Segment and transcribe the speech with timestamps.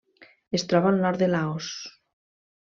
[0.59, 1.69] Es troba al nord de Laos.